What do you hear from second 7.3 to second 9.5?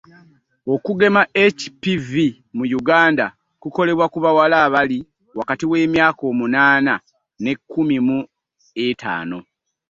n'ekumi mu ettaano.